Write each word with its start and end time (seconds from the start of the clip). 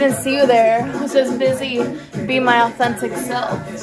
didn't 0.00 0.16
see 0.16 0.36
you 0.36 0.46
there. 0.46 0.82
I 0.82 1.02
was 1.02 1.12
just 1.12 1.38
busy 1.38 1.82
being 2.26 2.44
my 2.44 2.62
authentic 2.62 3.12
self. 3.12 3.75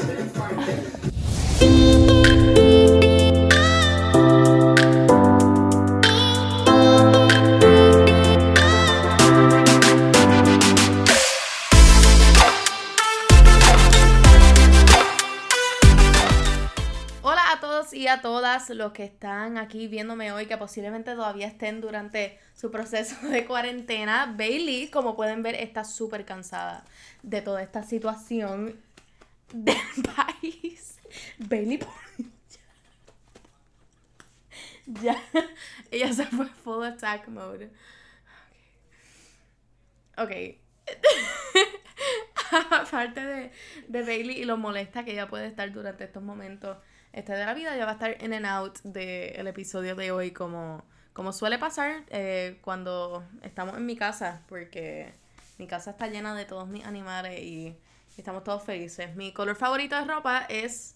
Y 17.94 18.08
a 18.08 18.22
todas 18.22 18.70
los 18.70 18.94
que 18.94 19.04
están 19.04 19.58
aquí 19.58 19.88
viéndome 19.88 20.32
hoy, 20.32 20.46
que 20.46 20.58
posiblemente 20.58 21.14
todavía 21.14 21.48
estén 21.48 21.82
durante 21.82 22.40
su 22.56 22.72
proceso 22.72 23.16
de 23.28 23.46
cuarentena. 23.46 24.34
Bailey, 24.38 24.90
como 24.90 25.16
pueden 25.16 25.44
ver, 25.44 25.56
está 25.56 25.84
súper 25.84 26.26
cansada 26.26 26.86
de 27.24 27.42
toda 27.42 27.62
esta 27.64 27.84
situación 27.84 28.80
del 29.52 29.76
país. 30.16 31.00
Bailey, 31.40 31.80
por... 31.80 31.90
ya, 35.02 35.18
ella 35.92 36.14
se 36.14 36.26
fue 36.26 36.46
full 36.48 36.84
attack 36.84 37.28
mode. 37.28 37.72
Ok. 40.18 40.24
okay. 40.26 40.62
Aparte 42.72 43.26
de, 43.26 43.52
de 43.88 44.02
Bailey 44.04 44.42
y 44.42 44.46
lo 44.46 44.58
molesta 44.58 45.04
que 45.04 45.14
ella 45.14 45.28
puede 45.28 45.48
estar 45.48 45.72
durante 45.72 46.04
estos 46.04 46.22
momentos 46.22 46.78
este 47.14 47.34
de 47.34 47.46
la 47.46 47.54
vida 47.54 47.78
ya 47.78 47.86
va 47.86 47.92
a 47.92 47.94
estar 47.94 48.22
in 48.24 48.34
and 48.34 48.46
out 48.46 48.80
del 48.80 49.48
episodio 49.48 49.96
de 49.96 50.12
hoy 50.12 50.32
como, 50.32 50.84
como 51.14 51.32
suele 51.32 51.60
pasar 51.60 52.04
eh, 52.10 52.60
cuando 52.62 53.24
estamos 53.44 53.78
en 53.78 53.86
mi 53.86 53.96
casa, 53.96 54.42
porque 54.50 55.14
mi 55.60 55.68
casa 55.68 55.92
está 55.92 56.08
llena 56.08 56.34
de 56.36 56.46
todos 56.46 56.68
mis 56.68 56.84
animales 56.84 57.40
y, 57.40 57.78
estamos 58.18 58.44
todos 58.44 58.64
felices. 58.64 59.16
Mi 59.16 59.34
color 59.34 59.56
favorito 59.56 59.96
de 59.96 60.06
ropa 60.06 60.46
es 60.48 60.96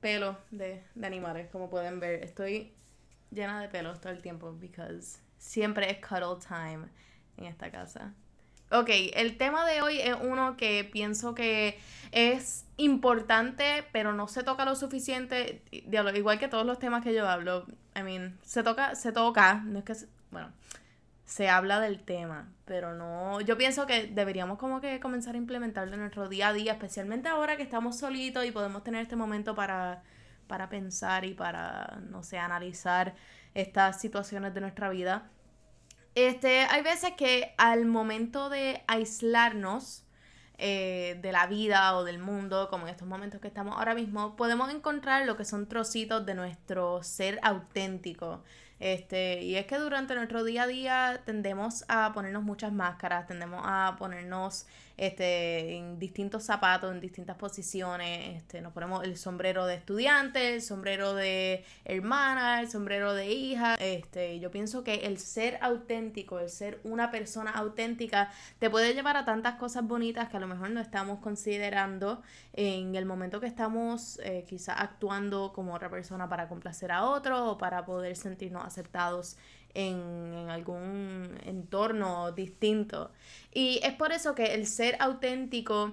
pelo 0.00 0.36
de, 0.50 0.84
de 0.94 1.06
animales, 1.06 1.48
como 1.50 1.70
pueden 1.70 2.00
ver. 2.00 2.22
Estoy 2.22 2.74
llena 3.30 3.62
de 3.62 3.68
pelos 3.68 3.98
todo 3.98 4.12
el 4.12 4.20
tiempo 4.20 4.52
because 4.52 5.20
siempre 5.38 5.90
es 5.90 6.06
cuddle 6.06 6.36
time 6.46 6.88
en 7.38 7.46
esta 7.46 7.70
casa. 7.70 8.12
Ok, 8.70 8.90
el 9.14 9.38
tema 9.38 9.64
de 9.64 9.80
hoy 9.80 9.98
es 9.98 10.14
uno 10.20 10.58
que 10.58 10.84
pienso 10.84 11.34
que 11.34 11.78
es 12.12 12.66
importante, 12.76 13.84
pero 13.92 14.12
no 14.12 14.28
se 14.28 14.42
toca 14.42 14.66
lo 14.66 14.76
suficiente. 14.76 15.62
igual 15.70 16.38
que 16.38 16.48
todos 16.48 16.66
los 16.66 16.78
temas 16.78 17.02
que 17.02 17.14
yo 17.14 17.26
hablo. 17.26 17.66
I 17.96 18.02
mean, 18.02 18.38
se 18.42 18.62
toca, 18.62 18.94
se 18.94 19.12
toca, 19.12 19.62
no 19.64 19.78
es 19.78 19.84
que, 19.86 19.94
bueno, 20.30 20.52
se 21.24 21.48
habla 21.48 21.80
del 21.80 22.02
tema, 22.02 22.52
pero 22.66 22.94
no, 22.94 23.40
yo 23.40 23.56
pienso 23.56 23.86
que 23.86 24.06
deberíamos 24.06 24.58
como 24.58 24.80
que 24.80 25.00
comenzar 25.00 25.34
a 25.34 25.38
implementarlo 25.38 25.94
en 25.94 26.00
nuestro 26.00 26.28
día 26.28 26.48
a 26.48 26.52
día, 26.52 26.72
especialmente 26.72 27.28
ahora 27.28 27.56
que 27.56 27.62
estamos 27.62 27.98
solitos 27.98 28.44
y 28.44 28.50
podemos 28.50 28.84
tener 28.84 29.02
este 29.02 29.16
momento 29.16 29.54
para, 29.54 30.02
para 30.46 30.68
pensar 30.68 31.24
y 31.24 31.34
para, 31.34 32.00
no 32.10 32.22
sé, 32.22 32.38
analizar 32.38 33.14
estas 33.54 34.00
situaciones 34.00 34.54
de 34.54 34.60
nuestra 34.60 34.90
vida 34.90 35.30
este, 36.22 36.60
hay 36.62 36.82
veces 36.82 37.12
que 37.16 37.54
al 37.58 37.84
momento 37.86 38.48
de 38.48 38.82
aislarnos 38.86 40.04
eh, 40.60 41.18
de 41.22 41.30
la 41.30 41.46
vida 41.46 41.96
o 41.96 42.04
del 42.04 42.18
mundo, 42.18 42.68
como 42.68 42.86
en 42.86 42.90
estos 42.90 43.06
momentos 43.06 43.40
que 43.40 43.46
estamos 43.48 43.76
ahora 43.76 43.94
mismo, 43.94 44.34
podemos 44.34 44.72
encontrar 44.72 45.24
lo 45.24 45.36
que 45.36 45.44
son 45.44 45.68
trocitos 45.68 46.26
de 46.26 46.34
nuestro 46.34 47.02
ser 47.02 47.38
auténtico. 47.42 48.42
Este, 48.80 49.42
y 49.42 49.56
es 49.56 49.66
que 49.66 49.78
durante 49.78 50.14
nuestro 50.14 50.44
día 50.44 50.64
a 50.64 50.66
día 50.66 51.20
tendemos 51.24 51.84
a 51.88 52.12
ponernos 52.12 52.42
muchas 52.42 52.72
máscaras, 52.72 53.26
tendemos 53.26 53.60
a 53.64 53.96
ponernos 53.98 54.66
este, 54.98 55.76
en 55.76 55.98
distintos 55.98 56.44
zapatos, 56.44 56.92
en 56.92 57.00
distintas 57.00 57.36
posiciones. 57.36 58.36
Este, 58.36 58.60
nos 58.60 58.72
ponemos 58.72 59.04
el 59.04 59.16
sombrero 59.16 59.64
de 59.64 59.76
estudiante, 59.76 60.54
el 60.54 60.62
sombrero 60.62 61.14
de 61.14 61.64
hermana, 61.84 62.60
el 62.60 62.68
sombrero 62.68 63.14
de 63.14 63.30
hija. 63.30 63.76
Este, 63.76 64.40
yo 64.40 64.50
pienso 64.50 64.82
que 64.82 65.06
el 65.06 65.18
ser 65.18 65.58
auténtico, 65.60 66.40
el 66.40 66.50
ser 66.50 66.80
una 66.82 67.10
persona 67.10 67.52
auténtica, 67.52 68.30
te 68.58 68.70
puede 68.70 68.92
llevar 68.92 69.16
a 69.16 69.24
tantas 69.24 69.54
cosas 69.54 69.86
bonitas 69.86 70.28
que 70.28 70.36
a 70.36 70.40
lo 70.40 70.48
mejor 70.48 70.70
no 70.70 70.80
estamos 70.80 71.20
considerando 71.20 72.22
en 72.52 72.96
el 72.96 73.06
momento 73.06 73.40
que 73.40 73.46
estamos 73.46 74.18
eh, 74.24 74.44
quizás 74.48 74.80
actuando 74.80 75.52
como 75.52 75.74
otra 75.74 75.88
persona 75.88 76.28
para 76.28 76.48
complacer 76.48 76.90
a 76.90 77.04
otro 77.04 77.52
o 77.52 77.58
para 77.58 77.84
poder 77.84 78.16
sentirnos 78.16 78.64
aceptados 78.68 79.36
en, 79.74 80.48
algún 80.50 81.38
entorno 81.44 82.32
distinto. 82.32 83.10
Y 83.52 83.80
es 83.82 83.94
por 83.94 84.12
eso 84.12 84.34
que 84.34 84.54
el 84.54 84.66
ser 84.66 84.96
auténtico 85.00 85.92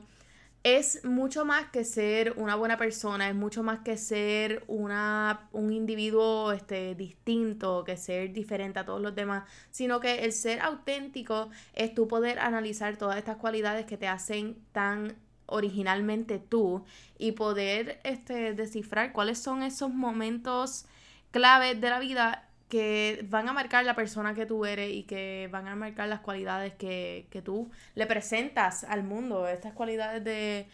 es 0.64 1.06
mucho 1.06 1.46
más 1.46 1.70
que 1.70 1.84
ser 1.84 2.34
una 2.38 2.56
buena 2.56 2.78
persona, 2.78 3.30
es 3.30 3.36
mucho 3.36 3.62
más 3.62 3.80
que 3.80 3.98
ser 3.98 4.64
una, 4.68 5.48
un 5.52 5.72
individuo 5.72 6.52
este, 6.52 6.96
distinto, 6.96 7.84
que 7.84 7.98
ser 7.98 8.34
diferente 8.34 8.80
a 8.80 8.86
todos 8.86 9.00
los 9.00 9.14
demás, 9.14 9.44
sino 9.70 10.00
que 10.00 10.26
el 10.26 10.32
ser 10.32 10.62
auténtico 10.62 11.50
es 11.74 11.94
tu 11.94 12.08
poder 12.08 12.40
analizar 12.40 12.98
todas 12.98 13.18
estas 13.18 13.38
cualidades 13.38 13.86
que 13.86 13.98
te 13.98 14.08
hacen 14.08 14.58
tan 14.72 15.16
originalmente 15.46 16.40
tú 16.40 16.84
y 17.20 17.34
poder 17.34 18.00
este, 18.04 18.54
descifrar 18.54 19.14
cuáles 19.14 19.38
son 19.38 19.62
esos 19.62 19.92
momentos 19.92 20.86
claves 21.30 21.80
de 21.80 21.90
la 21.90 22.00
vida 22.00 22.45
que 22.70 23.26
van 23.30 23.48
a 23.48 23.54
marcar 23.54 23.86
la 23.86 23.96
persona 23.96 24.34
que 24.34 24.46
tú 24.46 24.66
eres 24.66 24.92
y 24.92 25.04
que 25.04 25.50
van 25.52 25.68
a 25.68 25.76
marcar 25.76 26.08
las 26.08 26.22
cualidades 26.22 26.74
que, 26.74 27.28
tú 27.44 27.70
le 27.94 28.08
presentas 28.08 28.84
al 28.84 29.04
mundo. 29.04 29.48
Estas 29.48 29.74
cualidades 29.74 30.24
de, 30.24 30.68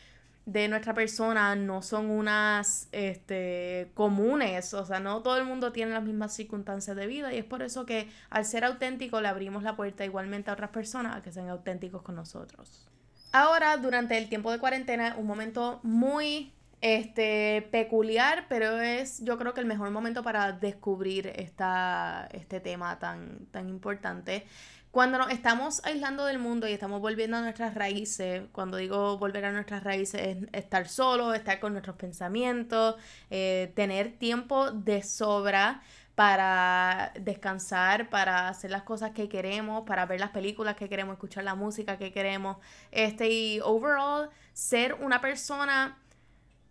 nuestra 0.69 0.93
persona 0.93 1.55
no 1.55 1.81
son 1.81 2.09
unas 2.09 2.87
este, 2.91 3.91
comunes, 3.93 4.73
o 4.73 4.85
sea, 4.85 4.99
no 4.99 5.21
todo 5.21 5.37
el 5.37 5.45
mundo 5.45 5.71
tiene 5.71 5.91
las 5.91 6.03
mismas 6.03 6.33
circunstancias 6.33 6.95
de 6.95 7.07
vida 7.07 7.33
y 7.33 7.37
es 7.37 7.45
por 7.45 7.61
eso 7.61 7.85
que 7.85 8.09
al 8.29 8.45
ser 8.45 8.63
auténtico 8.65 9.21
le 9.21 9.27
abrimos 9.27 9.63
la 9.63 9.75
puerta 9.75 10.05
igualmente 10.05 10.49
a 10.49 10.53
otras 10.53 10.69
personas 10.69 11.17
a 11.17 11.21
que 11.21 11.31
sean 11.31 11.49
auténticos 11.49 12.01
con 12.01 12.15
nosotros. 12.15 12.87
Ahora, 13.33 13.77
durante 13.77 14.17
el 14.17 14.27
tiempo 14.27 14.51
de 14.51 14.59
cuarentena, 14.59 15.15
un 15.17 15.25
momento 15.25 15.79
muy 15.83 16.51
este, 16.81 17.67
peculiar, 17.71 18.45
pero 18.49 18.81
es 18.81 19.23
yo 19.23 19.37
creo 19.37 19.53
que 19.53 19.61
el 19.61 19.67
mejor 19.67 19.91
momento 19.91 20.23
para 20.23 20.51
descubrir 20.51 21.27
esta, 21.35 22.27
este 22.31 22.59
tema 22.59 22.99
tan, 22.99 23.45
tan 23.51 23.69
importante. 23.69 24.45
Cuando 24.89 25.17
nos 25.17 25.29
estamos 25.31 25.81
aislando 25.85 26.25
del 26.25 26.37
mundo 26.37 26.67
y 26.67 26.73
estamos 26.73 26.99
volviendo 26.99 27.37
a 27.37 27.41
nuestras 27.41 27.75
raíces, 27.75 28.43
cuando 28.51 28.75
digo 28.75 29.17
volver 29.17 29.45
a 29.45 29.51
nuestras 29.53 29.85
raíces 29.85 30.21
es 30.21 30.37
estar 30.51 30.89
solo, 30.89 31.33
estar 31.33 31.61
con 31.61 31.71
nuestros 31.71 31.95
pensamientos, 31.95 32.95
eh, 33.29 33.71
tener 33.73 34.17
tiempo 34.17 34.71
de 34.71 35.01
sobra 35.01 35.81
para 36.15 37.13
descansar, 37.19 38.09
para 38.09 38.49
hacer 38.49 38.69
las 38.69 38.83
cosas 38.83 39.11
que 39.11 39.29
queremos, 39.29 39.85
para 39.85 40.05
ver 40.05 40.19
las 40.19 40.31
películas 40.31 40.75
que 40.75 40.89
queremos, 40.89 41.13
escuchar 41.13 41.45
la 41.45 41.55
música 41.55 41.97
que 41.97 42.11
queremos, 42.11 42.57
este 42.91 43.29
y 43.29 43.59
overall 43.61 44.29
ser 44.51 44.95
una 44.95 45.21
persona 45.21 45.97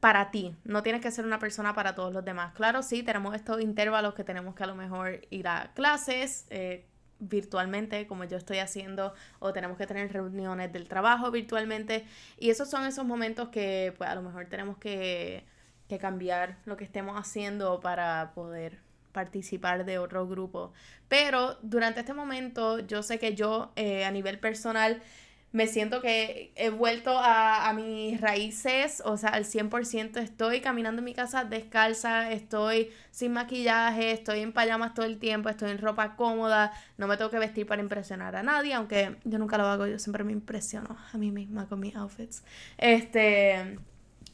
para 0.00 0.31
ti, 0.31 0.56
no 0.65 0.83
tienes 0.83 1.03
que 1.03 1.11
ser 1.11 1.27
una 1.27 1.38
persona 1.38 1.75
para 1.75 1.94
todos 1.94 2.12
los 2.12 2.25
demás. 2.25 2.55
Claro, 2.55 2.83
sí, 2.83 3.03
tenemos 3.03 3.34
estos 3.34 3.61
intervalos 3.61 4.15
que 4.15 4.25
tenemos 4.25 4.55
que 4.55 4.65
a 4.65 4.66
lo 4.66 4.75
mejor 4.75 5.21
ir 5.28 5.47
a 5.47 5.72
clases 5.75 6.47
eh, 6.49 6.87
virtualmente, 7.19 8.06
como 8.06 8.25
yo 8.25 8.39
estoy 8.39 8.59
haciendo, 8.59 9.12
o 9.41 9.53
tenemos 9.53 9.77
que 9.77 9.87
tener 9.87 10.10
reuniones 10.10 10.72
del 10.72 10.89
trabajo 10.89 11.31
virtualmente, 11.31 12.06
y 12.39 12.49
esos 12.49 12.71
son 12.71 12.87
esos 12.87 13.05
momentos 13.05 13.50
que 13.50 13.94
pues 13.99 14.09
a 14.09 14.15
lo 14.15 14.22
mejor 14.22 14.47
tenemos 14.47 14.78
que, 14.78 15.45
que 15.86 15.98
cambiar 15.98 16.57
lo 16.65 16.78
que 16.78 16.84
estemos 16.84 17.19
haciendo 17.19 17.80
para 17.80 18.33
poder 18.34 18.78
participar 19.13 19.84
de 19.84 19.98
otro 19.98 20.27
grupo. 20.27 20.72
Pero 21.09 21.59
durante 21.63 22.01
este 22.01 22.15
momento 22.15 22.78
yo 22.78 23.03
sé 23.03 23.19
que 23.19 23.34
yo 23.34 23.72
eh, 23.77 24.04
a 24.04 24.10
nivel 24.10 24.39
personal 24.39 25.03
me 25.52 25.66
siento 25.66 26.00
que 26.00 26.52
he 26.54 26.70
vuelto 26.70 27.18
a, 27.18 27.72
mis 27.72 28.20
raíces, 28.20 29.02
o 29.04 29.16
sea, 29.16 29.30
al 29.30 29.44
100% 29.44 30.18
estoy 30.18 30.60
caminando 30.60 31.00
en 31.00 31.04
mi 31.04 31.14
casa 31.14 31.44
descalza, 31.44 32.30
estoy 32.30 32.91
sin 33.10 33.32
maquillaje, 33.32 34.12
estoy 34.12 34.41
en 34.41 34.52
pajamas 34.52 34.94
todo 34.94 35.06
el 35.06 35.18
tiempo, 35.18 35.48
estoy 35.48 35.70
en 35.70 35.78
ropa 35.78 36.14
cómoda, 36.14 36.72
no 36.98 37.08
me 37.08 37.16
tengo 37.16 37.30
que 37.30 37.38
vestir 37.38 37.66
para 37.66 37.82
impresionar 37.82 38.36
a 38.36 38.42
nadie, 38.42 38.74
aunque 38.74 39.16
yo 39.24 39.38
nunca 39.38 39.58
lo 39.58 39.66
hago, 39.66 39.86
yo 39.86 39.98
siempre 39.98 40.22
me 40.22 40.32
impresiono 40.32 40.97
a 41.12 41.18
mí 41.18 41.32
misma 41.32 41.66
con 41.66 41.80
mis 41.80 41.97
outfits. 41.97 42.44
Este, 42.78 43.76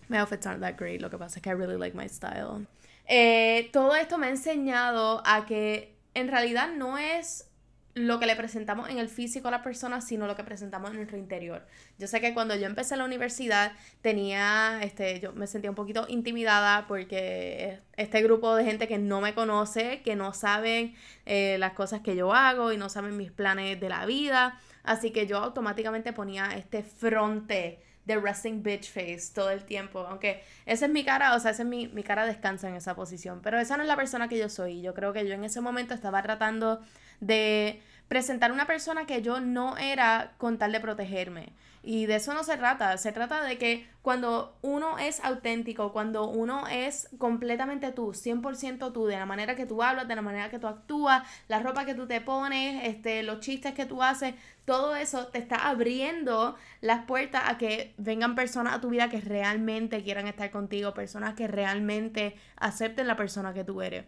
my 0.08 0.18
outfits 0.18 0.46
aren't 0.46 0.60
that 0.60 0.76
great, 0.76 1.00
lo 1.00 1.08
que 1.08 1.16
pasa 1.16 1.38
es 1.38 1.42
que 1.42 1.48
I 1.48 1.54
really 1.54 1.78
like 1.78 1.96
my 1.96 2.08
style. 2.08 2.66
Eh, 3.06 3.70
todo 3.72 3.94
esto 3.94 4.18
me 4.18 4.26
ha 4.26 4.30
enseñado 4.30 5.22
a 5.24 5.46
que 5.46 5.96
en 6.12 6.28
realidad 6.28 6.68
no 6.76 6.98
es 6.98 7.48
lo 7.96 8.20
que 8.20 8.26
le 8.26 8.36
presentamos 8.36 8.90
en 8.90 8.98
el 8.98 9.08
físico 9.08 9.48
a 9.48 9.50
la 9.50 9.62
persona, 9.62 10.02
sino 10.02 10.26
lo 10.26 10.36
que 10.36 10.44
presentamos 10.44 10.90
en 10.90 10.96
nuestro 10.96 11.16
interior. 11.16 11.66
Yo 11.98 12.06
sé 12.06 12.20
que 12.20 12.34
cuando 12.34 12.54
yo 12.54 12.66
empecé 12.66 12.94
la 12.94 13.06
universidad 13.06 13.72
tenía, 14.02 14.80
este, 14.82 15.18
yo 15.18 15.32
me 15.32 15.46
sentía 15.46 15.70
un 15.70 15.76
poquito 15.76 16.04
intimidada 16.06 16.86
porque 16.88 17.80
este 17.96 18.20
grupo 18.22 18.54
de 18.54 18.66
gente 18.66 18.86
que 18.86 18.98
no 18.98 19.22
me 19.22 19.32
conoce, 19.32 20.02
que 20.02 20.14
no 20.14 20.34
saben 20.34 20.94
eh, 21.24 21.56
las 21.58 21.72
cosas 21.72 22.02
que 22.02 22.14
yo 22.14 22.34
hago 22.34 22.70
y 22.70 22.76
no 22.76 22.90
saben 22.90 23.16
mis 23.16 23.32
planes 23.32 23.80
de 23.80 23.88
la 23.88 24.04
vida. 24.04 24.60
Así 24.84 25.10
que 25.10 25.26
yo 25.26 25.38
automáticamente 25.38 26.12
ponía 26.12 26.50
este 26.54 26.82
fronte 26.82 27.80
de 28.04 28.16
resting 28.20 28.62
bitch 28.62 28.90
face 28.90 29.32
todo 29.34 29.48
el 29.50 29.64
tiempo. 29.64 30.00
Aunque 30.00 30.42
esa 30.66 30.84
es 30.84 30.92
mi 30.92 31.02
cara, 31.02 31.34
o 31.34 31.40
sea, 31.40 31.52
esa 31.52 31.62
es 31.62 31.68
mi, 31.68 31.88
mi 31.88 32.02
cara 32.02 32.26
descansa 32.26 32.68
en 32.68 32.76
esa 32.76 32.94
posición. 32.94 33.40
Pero 33.42 33.58
esa 33.58 33.78
no 33.78 33.84
es 33.84 33.88
la 33.88 33.96
persona 33.96 34.28
que 34.28 34.36
yo 34.36 34.50
soy. 34.50 34.82
Yo 34.82 34.92
creo 34.92 35.14
que 35.14 35.26
yo 35.26 35.32
en 35.32 35.44
ese 35.44 35.62
momento 35.62 35.94
estaba 35.94 36.22
tratando 36.22 36.82
de 37.20 37.82
presentar 38.08 38.52
una 38.52 38.66
persona 38.66 39.06
que 39.06 39.22
yo 39.22 39.40
no 39.40 39.76
era 39.76 40.34
con 40.38 40.58
tal 40.58 40.72
de 40.72 40.80
protegerme. 40.80 41.52
Y 41.82 42.06
de 42.06 42.16
eso 42.16 42.34
no 42.34 42.42
se 42.42 42.56
trata, 42.56 42.98
se 42.98 43.12
trata 43.12 43.44
de 43.44 43.58
que 43.58 43.88
cuando 44.02 44.56
uno 44.60 44.98
es 44.98 45.22
auténtico, 45.24 45.92
cuando 45.92 46.28
uno 46.28 46.66
es 46.66 47.08
completamente 47.18 47.92
tú, 47.92 48.12
100% 48.12 48.92
tú, 48.92 49.06
de 49.06 49.16
la 49.16 49.24
manera 49.24 49.54
que 49.54 49.66
tú 49.66 49.84
hablas, 49.84 50.08
de 50.08 50.16
la 50.16 50.22
manera 50.22 50.50
que 50.50 50.58
tú 50.58 50.66
actúas, 50.66 51.22
la 51.46 51.60
ropa 51.60 51.84
que 51.84 51.94
tú 51.94 52.08
te 52.08 52.20
pones, 52.20 52.82
este, 52.88 53.22
los 53.22 53.38
chistes 53.38 53.72
que 53.72 53.86
tú 53.86 54.02
haces, 54.02 54.34
todo 54.64 54.96
eso 54.96 55.28
te 55.28 55.38
está 55.38 55.68
abriendo 55.68 56.56
las 56.80 57.04
puertas 57.04 57.44
a 57.46 57.56
que 57.56 57.94
vengan 57.98 58.34
personas 58.34 58.74
a 58.74 58.80
tu 58.80 58.90
vida 58.90 59.08
que 59.08 59.20
realmente 59.20 60.02
quieran 60.02 60.26
estar 60.26 60.50
contigo, 60.50 60.92
personas 60.92 61.34
que 61.34 61.46
realmente 61.46 62.34
acepten 62.56 63.06
la 63.06 63.16
persona 63.16 63.54
que 63.54 63.62
tú 63.62 63.80
eres. 63.80 64.06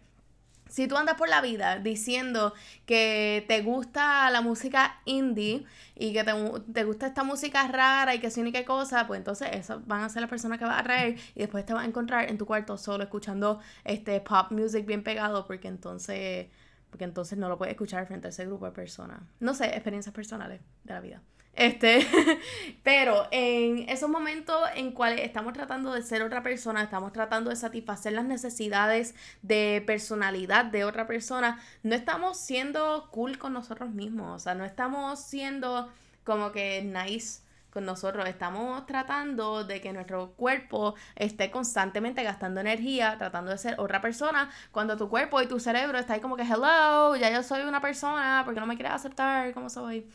Si 0.69 0.87
tú 0.87 0.95
andas 0.95 1.15
por 1.15 1.27
la 1.27 1.41
vida 1.41 1.79
diciendo 1.79 2.53
que 2.85 3.43
te 3.47 3.61
gusta 3.61 4.29
la 4.29 4.41
música 4.41 5.01
indie 5.05 5.65
y 5.95 6.13
que 6.13 6.23
te, 6.23 6.83
gusta 6.83 7.07
esta 7.07 7.23
música 7.23 7.67
rara 7.67 8.15
y 8.15 8.19
que 8.19 8.29
sí 8.31 8.41
ni 8.41 8.51
qué 8.51 8.65
cosa, 8.65 9.07
pues 9.07 9.17
entonces 9.17 9.49
esas 9.51 9.85
van 9.87 10.03
a 10.03 10.09
ser 10.09 10.21
las 10.21 10.29
personas 10.29 10.59
que 10.59 10.65
vas 10.65 10.79
a 10.79 10.83
traer 10.83 11.17
y 11.35 11.39
después 11.39 11.65
te 11.65 11.73
vas 11.73 11.83
a 11.83 11.87
encontrar 11.87 12.29
en 12.29 12.37
tu 12.37 12.45
cuarto 12.45 12.77
solo 12.77 13.03
escuchando 13.03 13.59
este 13.83 14.21
pop 14.21 14.51
music 14.51 14.85
bien 14.85 15.03
pegado 15.03 15.45
porque 15.47 15.67
entonces 15.67 16.47
porque 16.89 17.03
entonces 17.03 17.37
no 17.37 17.49
lo 17.49 17.57
puedes 17.57 17.73
escuchar 17.73 18.07
frente 18.07 18.27
a 18.27 18.29
ese 18.29 18.45
grupo 18.45 18.65
de 18.65 18.71
personas. 18.71 19.19
No 19.39 19.53
sé, 19.53 19.65
experiencias 19.65 20.13
personales 20.13 20.61
de 20.83 20.93
la 20.93 21.01
vida. 21.01 21.21
Este, 21.59 22.07
pero 22.83 23.27
en 23.31 23.89
esos 23.89 24.09
momentos 24.09 24.57
en 24.75 24.93
cuales 24.93 25.19
estamos 25.19 25.51
tratando 25.51 25.91
de 25.93 26.01
ser 26.01 26.21
otra 26.21 26.41
persona, 26.41 26.81
estamos 26.81 27.11
tratando 27.11 27.49
de 27.49 27.57
satisfacer 27.57 28.13
las 28.13 28.23
necesidades 28.23 29.13
de 29.41 29.83
personalidad 29.85 30.63
de 30.63 30.85
otra 30.85 31.05
persona, 31.05 31.59
no 31.83 31.95
estamos 31.95 32.37
siendo 32.37 33.09
cool 33.11 33.37
con 33.37 33.51
nosotros 33.51 33.89
mismos, 33.89 34.37
o 34.37 34.39
sea, 34.39 34.55
no 34.55 34.63
estamos 34.63 35.19
siendo 35.19 35.91
como 36.23 36.53
que 36.53 36.81
nice 36.81 37.41
con 37.71 37.83
nosotros. 37.83 38.27
Estamos 38.29 38.85
tratando 38.85 39.65
de 39.65 39.81
que 39.81 39.91
nuestro 39.91 40.31
cuerpo 40.37 40.95
esté 41.17 41.51
constantemente 41.51 42.23
gastando 42.23 42.61
energía, 42.61 43.17
tratando 43.17 43.51
de 43.51 43.57
ser 43.57 43.75
otra 43.79 43.99
persona, 43.99 44.49
cuando 44.71 44.95
tu 44.95 45.09
cuerpo 45.09 45.41
y 45.41 45.47
tu 45.47 45.59
cerebro 45.59 45.97
está 45.99 46.13
ahí 46.13 46.21
como 46.21 46.37
que, 46.37 46.43
hello, 46.43 47.17
ya 47.17 47.29
yo 47.31 47.43
soy 47.43 47.63
una 47.63 47.81
persona, 47.81 48.43
porque 48.45 48.61
no 48.61 48.65
me 48.65 48.75
quieres 48.75 48.93
aceptar 48.93 49.53
como 49.53 49.69
soy? 49.69 50.07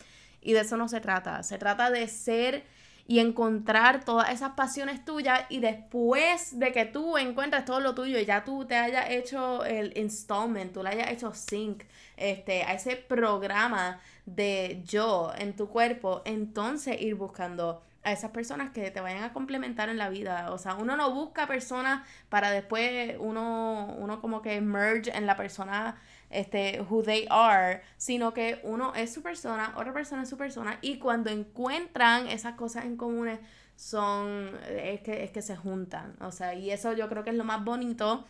Y 0.45 0.53
de 0.53 0.61
eso 0.61 0.77
no 0.77 0.89
se 0.89 1.01
trata. 1.01 1.43
Se 1.43 1.59
trata 1.59 1.91
de 1.91 2.07
ser 2.07 2.65
y 3.07 3.19
encontrar 3.19 4.05
todas 4.05 4.31
esas 4.31 4.53
pasiones 4.53 5.05
tuyas 5.05 5.45
y 5.51 5.61
después 5.61 6.59
de 6.59 6.73
que 6.73 6.87
tú 6.87 7.19
encuentres 7.19 7.65
todo 7.65 7.81
lo 7.81 7.95
tuyo 7.95 8.19
y 8.19 8.25
ya 8.25 8.45
tú 8.45 8.65
te 8.65 8.77
hayas 8.77 9.11
hecho 9.11 9.65
el 9.65 9.97
installment, 9.99 10.73
tú 10.73 10.83
le 10.83 10.91
hayas 10.91 11.11
hecho 11.11 11.35
sync 11.35 11.83
este, 12.17 12.63
a 12.63 12.73
ese 12.75 12.97
programa 12.97 14.01
de 14.25 14.83
yo 14.87 15.33
en 15.37 15.55
tu 15.55 15.69
cuerpo, 15.69 16.23
entonces 16.25 17.01
ir 17.01 17.15
buscando 17.15 17.83
a 18.05 18.13
esas 18.13 18.31
personas 18.31 18.71
que 18.71 18.91
te 18.91 19.01
vayan 19.01 19.25
a 19.25 19.33
complementar 19.33 19.89
en 19.89 19.97
la 19.97 20.09
vida. 20.11 20.53
O 20.53 20.59
sea, 20.59 20.75
uno 20.75 20.97
no 20.97 21.13
busca 21.13 21.47
personas 21.47 22.07
para 22.29 22.51
después 22.51 23.17
uno, 23.19 23.95
uno 23.99 24.21
como 24.21 24.43
que 24.43 24.61
merge 24.61 25.17
en 25.17 25.27
la 25.27 25.37
persona 25.37 25.97
este, 26.31 26.81
who 26.83 27.03
they 27.03 27.27
are, 27.31 27.83
sino 27.97 28.35
que 28.35 28.61
uno 28.65 28.95
es 28.95 29.13
su 29.13 29.23
persona, 29.23 29.73
otra 29.77 29.93
persona 29.93 30.23
es 30.23 30.29
su 30.29 30.37
persona, 30.37 30.79
y 30.83 30.99
cuando 30.99 31.31
encuentran 31.31 32.27
esas 32.29 32.55
cosas 32.55 32.85
en 32.85 32.97
comunes, 32.97 33.39
son, 33.77 34.51
es 34.69 35.01
que, 35.01 35.25
es 35.25 35.31
que 35.31 35.43
se 35.43 35.57
juntan, 35.57 36.17
o 36.21 36.31
sea, 36.31 36.55
y 36.55 36.71
eso 36.71 36.93
yo 36.93 37.09
creo 37.09 37.25
que 37.25 37.31
es 37.31 37.37
lo 37.37 37.45
más 37.45 37.65
bonito, 37.65 38.25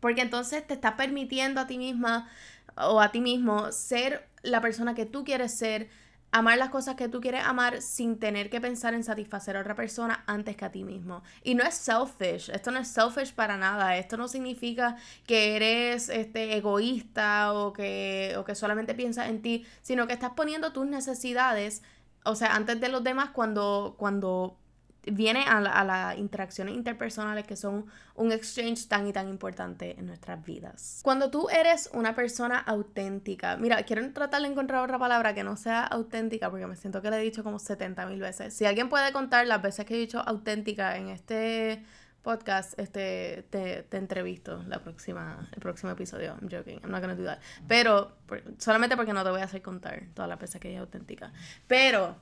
porque 0.00 0.20
entonces 0.20 0.66
te 0.66 0.74
está 0.74 0.96
permitiendo 0.96 1.60
a 1.60 1.66
ti 1.66 1.78
misma 1.78 2.28
o 2.76 3.00
a 3.00 3.10
ti 3.10 3.20
mismo 3.20 3.72
ser 3.72 4.28
la 4.42 4.60
persona 4.60 4.94
que 4.94 5.06
tú 5.06 5.24
quieres 5.24 5.56
ser, 5.56 5.88
amar 6.32 6.58
las 6.58 6.70
cosas 6.70 6.96
que 6.96 7.08
tú 7.08 7.20
quieres 7.20 7.44
amar 7.44 7.80
sin 7.80 8.18
tener 8.18 8.50
que 8.50 8.60
pensar 8.60 8.94
en 8.94 9.04
satisfacer 9.04 9.56
a 9.56 9.60
otra 9.60 9.74
persona 9.74 10.22
antes 10.26 10.56
que 10.56 10.64
a 10.64 10.70
ti 10.70 10.84
mismo. 10.84 11.22
Y 11.42 11.54
no 11.54 11.64
es 11.64 11.74
selfish, 11.74 12.50
esto 12.50 12.70
no 12.70 12.78
es 12.78 12.88
selfish 12.88 13.32
para 13.32 13.56
nada, 13.56 13.96
esto 13.96 14.16
no 14.16 14.28
significa 14.28 14.96
que 15.26 15.56
eres 15.56 16.08
este, 16.08 16.56
egoísta 16.56 17.52
o 17.54 17.72
que, 17.72 18.34
o 18.38 18.44
que 18.44 18.54
solamente 18.54 18.94
piensas 18.94 19.28
en 19.28 19.40
ti, 19.42 19.66
sino 19.82 20.06
que 20.06 20.12
estás 20.12 20.32
poniendo 20.36 20.72
tus 20.72 20.86
necesidades, 20.86 21.82
o 22.24 22.34
sea, 22.34 22.54
antes 22.54 22.80
de 22.80 22.88
los 22.88 23.02
demás 23.04 23.30
cuando, 23.30 23.94
cuando 23.98 24.58
viene 25.06 25.44
a, 25.46 25.60
las 25.60 26.18
interacciones 26.18 26.74
interpersonales 26.74 27.46
que 27.46 27.56
son 27.56 27.86
un 28.14 28.32
exchange 28.32 28.88
tan 28.88 29.06
y 29.06 29.12
tan 29.12 29.28
importante 29.28 29.98
en 29.98 30.06
nuestras 30.06 30.44
vidas. 30.44 31.00
Cuando 31.02 31.30
tú 31.30 31.48
eres 31.48 31.90
una 31.92 32.14
persona 32.14 32.58
auténtica, 32.58 33.56
mira, 33.56 33.82
quiero 33.84 34.10
tratar 34.12 34.42
de 34.42 34.48
encontrar 34.48 34.82
otra 34.82 34.98
palabra 34.98 35.34
que 35.34 35.44
no 35.44 35.56
sea 35.56 35.84
auténtica 35.84 36.50
porque 36.50 36.66
me 36.66 36.76
siento 36.76 37.02
que 37.02 37.10
le 37.10 37.18
he 37.18 37.22
dicho 37.22 37.44
como 37.44 37.58
70 37.58 38.06
mil 38.06 38.20
veces. 38.20 38.54
Si 38.54 38.64
alguien 38.64 38.88
puede 38.88 39.12
contar 39.12 39.46
las 39.46 39.62
veces 39.62 39.84
que 39.84 39.94
he 39.94 39.98
dicho 39.98 40.20
auténtica 40.20 40.96
en 40.96 41.08
este 41.08 41.82
podcast, 42.26 42.76
este, 42.80 43.46
te, 43.50 43.84
te 43.84 43.96
entrevisto 43.98 44.60
la 44.66 44.80
próxima, 44.80 45.48
el 45.52 45.60
próximo 45.60 45.92
episodio. 45.92 46.36
I'm 46.40 46.48
joking, 46.50 46.80
I'm 46.82 46.90
not 46.90 47.00
gonna 47.00 47.14
do 47.14 47.24
that. 47.24 47.38
Pero, 47.68 48.16
solamente 48.58 48.96
porque 48.96 49.12
no 49.12 49.22
te 49.22 49.30
voy 49.30 49.42
a 49.42 49.44
hacer 49.44 49.62
contar 49.62 50.02
todas 50.12 50.28
las 50.28 50.40
veces 50.40 50.60
que 50.60 50.66
dije 50.66 50.80
auténtica. 50.80 51.32
Pero, 51.68 52.16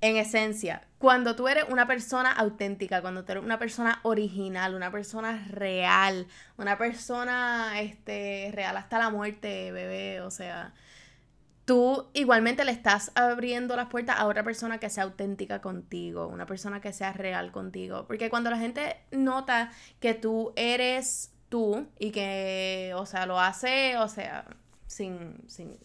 en 0.00 0.16
esencia, 0.16 0.86
cuando 0.98 1.36
tú 1.36 1.48
eres 1.48 1.64
una 1.68 1.86
persona 1.86 2.32
auténtica, 2.32 3.00
cuando 3.02 3.24
tú 3.24 3.32
eres 3.32 3.44
una 3.44 3.58
persona 3.58 4.00
original, 4.02 4.74
una 4.74 4.90
persona 4.90 5.46
real, 5.48 6.26
una 6.56 6.78
persona 6.78 7.80
este, 7.80 8.50
real 8.52 8.76
hasta 8.76 8.98
la 8.98 9.10
muerte, 9.10 9.72
bebé, 9.72 10.20
o 10.20 10.30
sea, 10.30 10.74
tú 11.64 12.08
igualmente 12.14 12.64
le 12.64 12.72
estás 12.72 13.12
abriendo 13.14 13.76
las 13.76 13.88
puertas 13.88 14.18
a 14.18 14.26
otra 14.26 14.42
persona 14.42 14.78
que 14.78 14.90
sea 14.90 15.04
auténtica 15.04 15.60
contigo, 15.60 16.26
una 16.26 16.44
persona 16.44 16.80
que 16.80 16.92
sea 16.92 17.12
real 17.12 17.52
contigo. 17.52 18.06
Porque 18.06 18.28
cuando 18.28 18.50
la 18.50 18.58
gente 18.58 18.96
nota 19.12 19.70
que 20.00 20.14
tú 20.14 20.52
eres 20.56 21.32
tú 21.48 21.86
y 21.98 22.10
que, 22.10 22.92
o 22.96 23.06
sea, 23.06 23.24
lo 23.26 23.38
hace, 23.38 23.96
o 23.98 24.08
sea, 24.08 24.46
sin, 24.86 25.36
sin, 25.46 25.78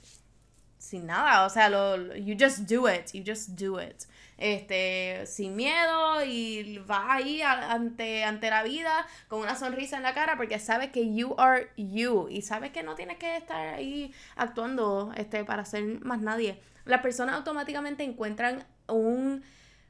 sin 0.85 1.07
nada, 1.07 1.45
o 1.45 1.49
sea, 1.49 1.67
lo, 1.67 2.15
you 2.15 2.35
just 2.39 2.69
do 2.69 2.87
it, 2.87 3.11
you 3.11 3.23
just 3.25 3.49
do 3.59 3.79
it. 3.81 4.05
Este, 4.37 5.25
sin 5.25 5.55
miedo 5.55 6.23
y 6.25 6.77
vas 6.85 7.05
ahí 7.07 7.41
ante, 7.41 8.23
ante 8.25 8.49
la 8.49 8.63
vida 8.63 9.07
con 9.29 9.39
una 9.39 9.55
sonrisa 9.55 9.95
en 9.95 10.03
la 10.03 10.13
cara 10.13 10.35
porque 10.35 10.59
sabes 10.59 10.91
que 10.91 11.15
you 11.15 11.35
are 11.37 11.69
you 11.77 12.27
y 12.29 12.41
sabes 12.41 12.71
que 12.71 12.83
no 12.83 12.95
tienes 12.95 13.17
que 13.17 13.37
estar 13.37 13.75
ahí 13.75 14.13
actuando 14.35 15.13
este, 15.15 15.43
para 15.45 15.63
ser 15.65 16.01
más 16.01 16.19
nadie. 16.19 16.59
Las 16.83 17.01
personas 17.01 17.35
automáticamente 17.35 18.03
encuentran 18.03 18.65
un 18.87 19.41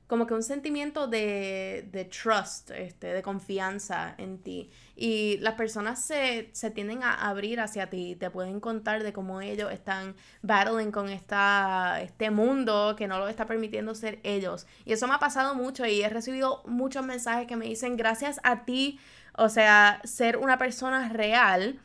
como 0.08 0.28
que 0.28 0.34
un 0.34 0.44
sentimiento 0.44 1.08
de, 1.08 1.88
de 1.92 2.06
trust, 2.06 2.72
este, 2.72 3.08
de 3.08 3.22
confianza 3.24 4.14
en 4.18 4.38
ti. 4.38 4.70
Y 4.96 5.38
las 5.40 5.56
personas 5.56 6.04
se, 6.04 6.50
se 6.54 6.70
tienden 6.70 7.04
a 7.04 7.28
abrir 7.28 7.60
hacia 7.60 7.90
ti, 7.90 8.16
te 8.16 8.30
pueden 8.30 8.60
contar 8.60 9.04
de 9.04 9.14
cómo 9.14 9.42
ellos 9.42 9.72
están 9.72 10.16
battling 10.42 10.92
con 10.92 11.10
esta, 11.10 12.02
este 12.02 12.30
mundo 12.30 12.96
que 12.96 13.08
no 13.08 13.18
lo 13.18 13.28
está 13.28 13.46
permitiendo 13.48 13.96
ser 13.96 14.20
ellos. 14.24 14.68
Y 14.86 14.94
eso 14.94 15.08
me 15.08 15.16
ha 15.16 15.20
pasado 15.20 15.56
mucho 15.56 15.86
y 15.86 16.02
he 16.02 16.10
recibido 16.10 16.62
muchos 16.66 17.06
mensajes 17.06 17.48
que 17.48 17.56
me 17.56 17.66
dicen, 17.66 17.98
gracias 17.98 18.40
a 18.44 18.64
ti, 18.64 19.00
o 19.38 19.50
sea, 19.50 20.02
ser 20.04 20.38
una 20.38 20.58
persona 20.58 21.10
real 21.10 21.80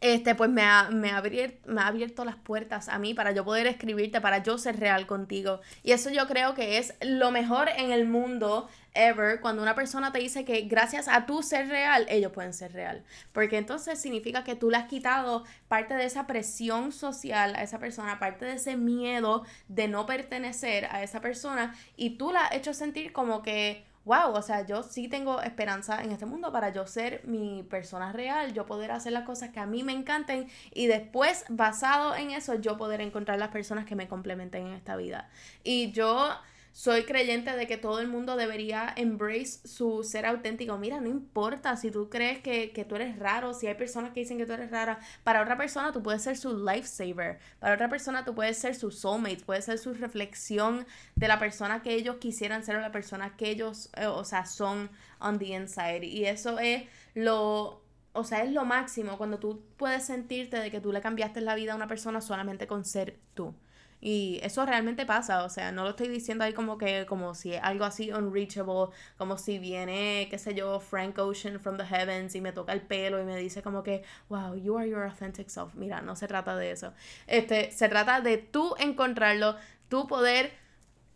este, 0.00 0.34
pues 0.34 0.50
me 0.50 0.62
ha, 0.62 0.90
me, 0.90 1.10
ha 1.10 1.18
abierto, 1.18 1.70
me 1.70 1.80
ha 1.80 1.86
abierto 1.86 2.24
las 2.24 2.36
puertas 2.36 2.88
a 2.88 2.98
mí 2.98 3.14
para 3.14 3.32
yo 3.32 3.44
poder 3.44 3.66
escribirte, 3.66 4.20
para 4.20 4.42
yo 4.42 4.58
ser 4.58 4.78
real 4.78 5.06
contigo. 5.06 5.60
Y 5.82 5.92
eso 5.92 6.10
yo 6.10 6.26
creo 6.26 6.54
que 6.54 6.78
es 6.78 6.94
lo 7.00 7.30
mejor 7.30 7.68
en 7.68 7.92
el 7.92 8.06
mundo 8.06 8.68
ever, 8.94 9.40
cuando 9.40 9.62
una 9.62 9.74
persona 9.74 10.12
te 10.12 10.18
dice 10.18 10.44
que 10.44 10.62
gracias 10.62 11.08
a 11.08 11.26
tu 11.26 11.42
ser 11.42 11.68
real, 11.68 12.06
ellos 12.08 12.32
pueden 12.32 12.52
ser 12.52 12.72
real. 12.72 13.04
Porque 13.32 13.58
entonces 13.58 14.00
significa 14.00 14.44
que 14.44 14.56
tú 14.56 14.70
le 14.70 14.76
has 14.76 14.88
quitado 14.88 15.44
parte 15.68 15.94
de 15.94 16.04
esa 16.04 16.26
presión 16.26 16.92
social 16.92 17.54
a 17.54 17.62
esa 17.62 17.78
persona, 17.78 18.18
parte 18.18 18.44
de 18.44 18.54
ese 18.54 18.76
miedo 18.76 19.44
de 19.68 19.88
no 19.88 20.06
pertenecer 20.06 20.86
a 20.90 21.02
esa 21.02 21.20
persona, 21.20 21.74
y 21.96 22.10
tú 22.18 22.32
la 22.32 22.46
has 22.46 22.54
hecho 22.54 22.74
sentir 22.74 23.12
como 23.12 23.42
que 23.42 23.87
wow, 24.08 24.32
o 24.32 24.40
sea, 24.40 24.64
yo 24.64 24.82
sí 24.82 25.06
tengo 25.06 25.42
esperanza 25.42 26.02
en 26.02 26.12
este 26.12 26.24
mundo 26.24 26.50
para 26.50 26.70
yo 26.70 26.86
ser 26.86 27.20
mi 27.26 27.62
persona 27.62 28.10
real, 28.10 28.54
yo 28.54 28.64
poder 28.64 28.90
hacer 28.90 29.12
las 29.12 29.24
cosas 29.24 29.50
que 29.50 29.60
a 29.60 29.66
mí 29.66 29.82
me 29.82 29.92
encanten 29.92 30.48
y 30.72 30.86
después, 30.86 31.44
basado 31.50 32.16
en 32.16 32.30
eso, 32.30 32.54
yo 32.54 32.78
poder 32.78 33.02
encontrar 33.02 33.38
las 33.38 33.50
personas 33.50 33.84
que 33.84 33.94
me 33.96 34.08
complementen 34.08 34.66
en 34.68 34.72
esta 34.72 34.96
vida. 34.96 35.28
Y 35.62 35.92
yo 35.92 36.30
soy 36.72 37.04
creyente 37.04 37.56
de 37.56 37.66
que 37.66 37.76
todo 37.76 38.00
el 38.00 38.08
mundo 38.08 38.36
debería 38.36 38.92
embrace 38.96 39.66
su 39.66 40.02
ser 40.04 40.26
auténtico. 40.26 40.78
Mira, 40.78 41.00
no 41.00 41.08
importa 41.08 41.76
si 41.76 41.90
tú 41.90 42.08
crees 42.08 42.40
que, 42.40 42.72
que, 42.72 42.84
tú 42.84 42.96
eres 42.96 43.18
raro, 43.18 43.54
si 43.54 43.66
hay 43.66 43.74
personas 43.74 44.12
que 44.12 44.20
dicen 44.20 44.38
que 44.38 44.46
tú 44.46 44.52
eres 44.52 44.70
rara, 44.70 44.98
para 45.24 45.42
otra 45.42 45.56
persona 45.56 45.92
tú 45.92 46.02
puedes 46.02 46.22
ser 46.22 46.36
su 46.36 46.56
lifesaver, 46.64 47.38
para 47.58 47.74
otra 47.74 47.88
persona 47.88 48.24
tú 48.24 48.34
puedes 48.34 48.58
ser 48.58 48.74
su 48.74 48.90
soulmate, 48.90 49.44
puedes 49.44 49.64
ser 49.64 49.78
su 49.78 49.94
reflexión 49.94 50.86
de 51.16 51.28
la 51.28 51.38
persona 51.38 51.82
que 51.82 51.94
ellos 51.94 52.16
quisieran 52.16 52.64
ser 52.64 52.76
o 52.76 52.80
la 52.80 52.92
persona 52.92 53.36
que 53.36 53.50
ellos, 53.50 53.90
eh, 53.96 54.06
o 54.06 54.24
sea, 54.24 54.46
son 54.46 54.90
on 55.20 55.38
the 55.38 55.46
inside. 55.46 56.04
Y 56.04 56.26
eso 56.26 56.58
es 56.58 56.84
lo 57.14 57.82
o 58.18 58.24
sea, 58.24 58.42
es 58.42 58.50
lo 58.52 58.64
máximo 58.64 59.16
cuando 59.16 59.38
tú 59.38 59.62
puedes 59.76 60.04
sentirte 60.04 60.58
de 60.58 60.70
que 60.70 60.80
tú 60.80 60.92
le 60.92 61.00
cambiaste 61.00 61.40
la 61.40 61.54
vida 61.54 61.72
a 61.72 61.76
una 61.76 61.86
persona 61.86 62.20
solamente 62.20 62.66
con 62.66 62.84
ser 62.84 63.16
tú. 63.34 63.54
Y 64.00 64.38
eso 64.42 64.64
realmente 64.64 65.06
pasa, 65.06 65.44
o 65.44 65.48
sea, 65.48 65.72
no 65.72 65.82
lo 65.82 65.90
estoy 65.90 66.08
diciendo 66.08 66.44
ahí 66.44 66.52
como 66.52 66.78
que, 66.78 67.04
como 67.06 67.34
si 67.34 67.54
es 67.54 67.62
algo 67.62 67.84
así 67.84 68.12
unreachable, 68.12 68.94
como 69.16 69.38
si 69.38 69.58
viene, 69.58 70.28
qué 70.30 70.38
sé 70.38 70.54
yo, 70.54 70.78
Frank 70.80 71.18
Ocean 71.18 71.58
from 71.58 71.76
the 71.76 71.84
heavens 71.84 72.34
y 72.34 72.40
me 72.40 72.52
toca 72.52 72.72
el 72.72 72.82
pelo 72.82 73.20
y 73.20 73.24
me 73.24 73.36
dice 73.36 73.62
como 73.62 73.82
que, 73.82 74.04
wow, 74.28 74.54
you 74.54 74.78
are 74.78 74.88
your 74.88 75.02
authentic 75.02 75.48
self. 75.48 75.74
Mira, 75.74 76.00
no 76.00 76.14
se 76.14 76.28
trata 76.28 76.56
de 76.56 76.70
eso. 76.70 76.92
Este, 77.26 77.72
se 77.72 77.88
trata 77.88 78.20
de 78.20 78.38
tú 78.38 78.74
encontrarlo, 78.78 79.56
tú 79.88 80.06
poder, 80.06 80.52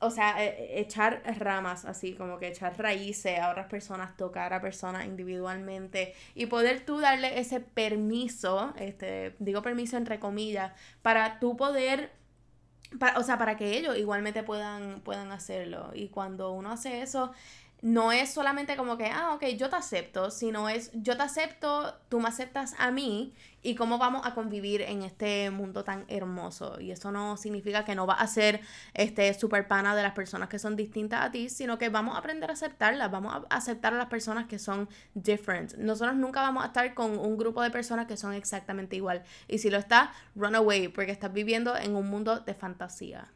o 0.01 0.11
sea, 0.11 0.45
e, 0.45 0.49
e, 0.49 0.81
echar 0.81 1.23
ramas 1.39 1.85
así, 1.85 2.15
como 2.15 2.39
que 2.39 2.49
echar 2.49 2.77
raíces 2.79 3.39
a 3.39 3.51
otras 3.51 3.67
personas, 3.67 4.17
tocar 4.17 4.53
a 4.55 4.61
personas 4.61 5.07
individualmente 5.07 6.15
y 6.35 6.47
poder 6.47 6.85
tú 6.85 6.99
darle 6.99 7.39
ese 7.39 7.61
permiso, 7.61 8.75
este, 8.77 9.37
digo 9.39 9.63
permiso 9.63 9.97
entre 9.97 10.19
comillas, 10.19 10.73
para 11.03 11.39
tú 11.39 11.57
poder 11.57 12.11
o 13.17 13.23
sea, 13.23 13.39
para 13.39 13.57
que 13.57 13.77
ellos 13.79 13.97
igualmente 13.97 14.43
puedan, 14.43 15.01
puedan 15.01 15.33
hacerlo. 15.33 15.91
Y 15.95 16.09
cuando 16.09 16.53
uno 16.53 16.71
hace 16.73 17.03
eso, 17.03 17.33
no 17.83 18.13
es 18.13 18.31
solamente 18.33 18.77
como 18.77 18.97
que, 18.97 19.07
ah, 19.07 19.35
ok, 19.35 19.45
yo 19.57 19.69
te 19.69 19.75
acepto, 19.75 20.31
sino 20.31 20.69
es, 20.69 20.93
yo 20.95 21.17
te 21.17 21.25
acepto, 21.25 21.99
tú 22.09 22.21
me 22.21 22.29
aceptas 22.29 22.77
a 22.79 22.93
mí 22.93 23.35
y 23.61 23.75
cómo 23.75 23.99
vamos 23.99 24.25
a 24.25 24.35
convivir 24.35 24.83
en 24.83 25.03
este 25.03 25.51
mundo 25.51 25.83
tan 25.83 26.05
hermoso. 26.07 26.81
Y 26.81 26.93
eso 26.93 27.11
no 27.11 27.37
significa 27.37 27.85
que 27.85 27.97
no 27.97 28.07
va 28.07 28.15
a 28.15 28.27
ser 28.29 28.61
este 28.95 29.35
super 29.35 29.67
pana 29.67 29.97
de 29.97 30.03
las 30.05 30.13
personas 30.13 30.49
que 30.49 30.61
son 30.61 30.77
distintas 30.77 31.23
a 31.23 31.33
ti, 31.33 31.49
sino 31.49 31.77
que 31.77 31.89
vamos 31.89 32.15
a 32.15 32.19
aprender 32.19 32.51
a 32.51 32.53
aceptarlas, 32.53 33.11
vamos 33.11 33.35
a 33.35 33.57
aceptar 33.57 33.93
a 33.93 33.97
las 33.97 34.07
personas 34.07 34.47
que 34.47 34.61
son 34.61 34.89
different. 35.15 35.75
Nosotros 35.75 36.15
nunca 36.15 36.41
vamos 36.41 36.63
a 36.63 36.69
estar 36.69 36.95
con 36.95 37.19
un 37.19 37.37
grupo 37.37 37.63
de 37.63 37.71
personas 37.73 38.07
que 38.07 38.17
son 38.17 38.33
exactamente 38.33 38.95
igual. 38.95 39.25
Y 39.49 39.59
si 39.59 39.71
lo 39.71 39.79
estás, 39.79 40.11
run 40.37 40.55
away, 40.55 40.87
porque 40.87 41.11
estás 41.11 41.33
viviendo 41.33 41.77
en 41.77 41.97
un 41.97 42.09
mundo 42.09 42.39
de 42.39 42.55
fantasía. 42.55 43.33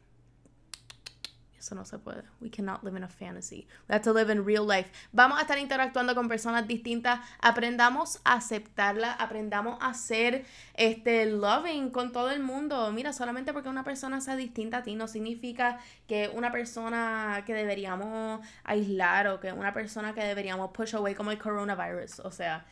Eso 1.59 1.73
no 1.75 1.85
se 1.85 1.97
puede. 1.97 2.23
We 2.39 2.49
cannot 2.49 2.83
live 2.83 2.95
in 2.95 3.03
a 3.03 3.07
fantasy. 3.07 3.67
We 3.89 3.95
have 3.95 4.03
to 4.03 4.13
live 4.13 4.31
in 4.31 4.45
real 4.45 4.65
life. 4.65 4.89
Vamos 5.11 5.39
a 5.39 5.41
estar 5.41 5.57
interactuando 5.57 6.13
con 6.13 6.27
personas 6.27 6.67
distintas. 6.67 7.19
Aprendamos 7.39 8.19
a 8.23 8.33
aceptarla. 8.33 9.13
Aprendamos 9.13 9.77
a 9.81 9.93
ser 9.93 10.45
este, 10.75 11.25
loving 11.25 11.89
con 11.89 12.11
todo 12.11 12.29
el 12.31 12.41
mundo. 12.41 12.91
Mira, 12.91 13.11
solamente 13.11 13.53
porque 13.53 13.69
una 13.69 13.83
persona 13.83 14.21
sea 14.21 14.35
distinta 14.35 14.77
a 14.77 14.83
ti 14.83 14.95
no 14.95 15.07
significa 15.07 15.79
que 16.07 16.29
una 16.33 16.51
persona 16.51 17.43
que 17.45 17.53
deberíamos 17.53 18.45
aislar 18.63 19.27
o 19.27 19.39
que 19.39 19.51
una 19.51 19.73
persona 19.73 20.13
que 20.13 20.23
deberíamos 20.23 20.71
push 20.71 20.95
away 20.95 21.15
como 21.15 21.31
el 21.31 21.39
coronavirus. 21.39 22.19
O 22.19 22.31
sea, 22.31 22.65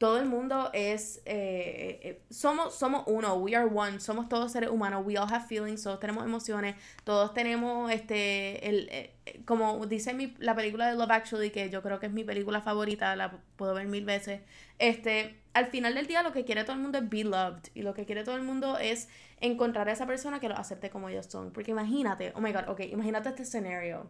todo 0.00 0.18
el 0.18 0.24
mundo 0.24 0.70
es, 0.72 1.20
eh, 1.26 2.00
eh, 2.02 2.22
somos, 2.30 2.74
somos 2.74 3.04
uno, 3.06 3.34
we 3.34 3.54
are 3.54 3.68
one, 3.70 4.00
somos 4.00 4.30
todos 4.30 4.50
seres 4.50 4.70
humanos, 4.70 5.02
we 5.04 5.18
all 5.18 5.30
have 5.30 5.46
feelings, 5.46 5.82
todos 5.82 6.00
tenemos 6.00 6.24
emociones, 6.24 6.74
todos 7.04 7.34
tenemos, 7.34 7.92
este, 7.92 8.66
el, 8.66 8.88
eh, 8.90 9.14
como 9.44 9.84
dice 9.86 10.14
mi, 10.14 10.34
la 10.38 10.54
película 10.54 10.88
de 10.88 10.96
Love 10.96 11.10
Actually, 11.10 11.50
que 11.50 11.68
yo 11.68 11.82
creo 11.82 12.00
que 12.00 12.06
es 12.06 12.12
mi 12.12 12.24
película 12.24 12.62
favorita, 12.62 13.14
la 13.14 13.42
puedo 13.56 13.74
ver 13.74 13.88
mil 13.88 14.06
veces, 14.06 14.40
este, 14.78 15.38
al 15.52 15.66
final 15.66 15.94
del 15.94 16.06
día 16.06 16.22
lo 16.22 16.32
que 16.32 16.46
quiere 16.46 16.64
todo 16.64 16.76
el 16.76 16.80
mundo 16.80 16.96
es 16.96 17.06
be 17.06 17.24
loved, 17.24 17.68
y 17.74 17.82
lo 17.82 17.92
que 17.92 18.06
quiere 18.06 18.24
todo 18.24 18.36
el 18.36 18.42
mundo 18.42 18.78
es 18.78 19.10
encontrar 19.42 19.86
a 19.90 19.92
esa 19.92 20.06
persona 20.06 20.40
que 20.40 20.48
lo 20.48 20.56
acepte 20.56 20.88
como 20.88 21.10
ellos 21.10 21.26
son, 21.26 21.52
porque 21.52 21.72
imagínate, 21.72 22.32
oh 22.34 22.40
my 22.40 22.52
god, 22.52 22.70
ok, 22.70 22.80
imagínate 22.90 23.28
este 23.28 23.42
escenario, 23.42 24.08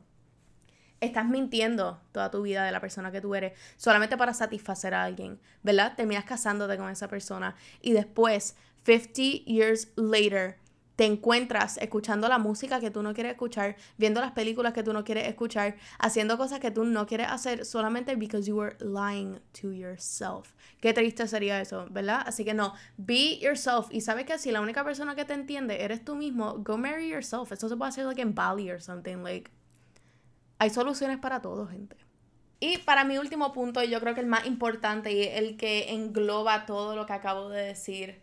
estás 1.01 1.27
mintiendo 1.27 2.01
toda 2.13 2.31
tu 2.31 2.43
vida 2.43 2.65
de 2.65 2.73
la 2.73 2.81
persona 2.81 3.11
que 3.11 3.21
tú 3.21 3.35
eres 3.35 3.59
solamente 3.77 4.17
para 4.17 4.35
satisfacer 4.35 4.95
a 4.95 5.05
alguien, 5.05 5.41
¿verdad? 5.63 5.95
Terminas 5.97 6.25
casándote 6.25 6.77
con 6.77 6.91
esa 6.91 7.09
persona 7.09 7.57
y 7.81 7.93
después, 7.93 8.57
50 8.85 9.45
years 9.47 9.89
later, 9.97 10.57
te 11.01 11.07
encuentras 11.07 11.79
escuchando 11.79 12.29
la 12.29 12.39
música 12.39 12.79
que 12.79 12.91
tú 12.91 13.03
no 13.03 13.15
quieres 13.15 13.33
escuchar, 13.33 13.75
viendo 13.97 14.21
las 14.21 14.33
películas 14.33 14.75
que 14.75 14.83
tú 14.83 14.93
no 14.93 15.03
quieres 15.03 15.27
escuchar, 15.29 15.77
haciendo 15.99 16.37
cosas 16.37 16.61
que 16.61 16.71
tú 16.71 16.85
no 16.85 17.07
quieres 17.07 17.29
hacer 17.31 17.65
solamente 17.65 18.17
because 18.17 18.47
you 18.47 18.55
were 18.55 18.77
lying 18.81 19.41
to 19.59 19.73
yourself. 19.73 20.53
Qué 20.79 20.93
triste 20.93 21.27
sería 21.27 21.59
eso, 21.59 21.87
¿verdad? 21.89 22.23
Así 22.27 22.45
que 22.45 22.53
no, 22.53 22.75
be 22.99 23.39
yourself. 23.39 23.87
Y 23.91 24.03
sabes 24.03 24.27
que 24.27 24.39
si 24.39 24.51
la 24.51 24.61
única 24.61 24.85
persona 24.85 25.15
que 25.15 25.25
te 25.25 25.33
entiende 25.33 25.83
eres 25.83 26.05
tú 26.05 26.17
mismo, 26.17 26.59
go 26.59 26.77
marry 26.77 27.09
yourself. 27.09 27.51
Eso 27.51 27.71
se 27.71 27.79
puede 27.79 27.89
hacer 27.89 28.05
like 28.05 28.21
en 28.21 28.35
Bali 28.35 28.71
or 28.71 28.83
something, 28.83 29.23
like 29.23 29.51
hay 30.61 30.69
soluciones 30.69 31.19
para 31.19 31.41
todo, 31.41 31.67
gente. 31.67 31.97
Y 32.61 32.77
para 32.79 33.05
mi 33.05 33.17
último 33.17 33.51
punto, 33.55 33.83
yo 33.83 33.99
creo 33.99 34.15
que 34.15 34.21
el 34.21 34.27
más 34.27 34.47
importante 34.47 35.11
y 35.11 35.23
el 35.23 35.57
que 35.57 35.95
engloba 35.95 36.67
todo 36.67 36.95
lo 36.95 37.07
que 37.07 37.15
acabo 37.15 37.49
de 37.49 37.63
decir 37.63 38.21